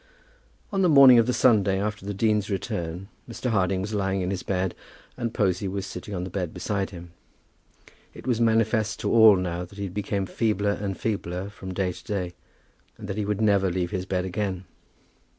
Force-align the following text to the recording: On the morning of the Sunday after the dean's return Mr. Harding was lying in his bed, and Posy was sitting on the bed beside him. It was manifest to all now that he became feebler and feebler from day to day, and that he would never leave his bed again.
On 0.71 0.81
the 0.81 0.89
morning 0.89 1.19
of 1.19 1.27
the 1.27 1.31
Sunday 1.31 1.79
after 1.79 2.07
the 2.07 2.13
dean's 2.15 2.49
return 2.49 3.07
Mr. 3.29 3.51
Harding 3.51 3.81
was 3.81 3.93
lying 3.93 4.21
in 4.21 4.31
his 4.31 4.41
bed, 4.41 4.73
and 5.15 5.31
Posy 5.31 5.67
was 5.67 5.85
sitting 5.85 6.15
on 6.15 6.23
the 6.23 6.31
bed 6.31 6.55
beside 6.55 6.89
him. 6.89 7.11
It 8.11 8.25
was 8.25 8.41
manifest 8.41 8.99
to 9.01 9.13
all 9.13 9.35
now 9.35 9.63
that 9.63 9.77
he 9.77 9.89
became 9.89 10.25
feebler 10.25 10.71
and 10.71 10.97
feebler 10.99 11.51
from 11.51 11.71
day 11.75 11.91
to 11.91 12.03
day, 12.03 12.33
and 12.97 13.07
that 13.07 13.17
he 13.17 13.25
would 13.25 13.41
never 13.41 13.69
leave 13.69 13.91
his 13.91 14.07
bed 14.07 14.25
again. 14.25 14.65